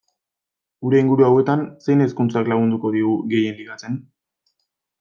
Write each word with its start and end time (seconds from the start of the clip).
Gure 0.85 1.01
inguru 1.03 1.25
hauetan, 1.27 1.61
zein 1.89 2.03
hizkuntzak 2.05 2.51
lagunduko 2.53 2.93
digu 2.99 3.15
gehien 3.35 3.57
ligatzen? 3.61 4.05